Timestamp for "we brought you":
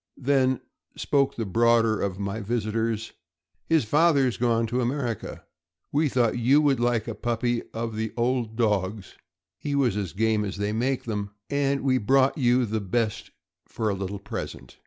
11.81-12.65